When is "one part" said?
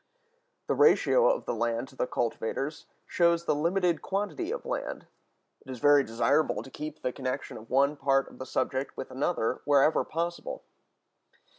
7.69-8.27